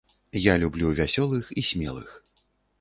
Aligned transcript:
Я 0.51 0.55
люблю 0.63 0.87
вясёлых 1.01 1.53
і 1.63 1.67
смелых. 1.71 2.19